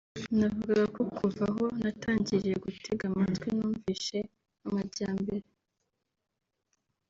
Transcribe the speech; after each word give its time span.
navuga 0.37 0.81
ko 0.95 1.01
kuva 1.17 1.43
aho 1.51 1.65
natangiriye 1.81 2.55
gutega 2.65 3.03
amatwi 3.11 3.47
numvishe 3.57 4.19
amajyambere 4.65 5.47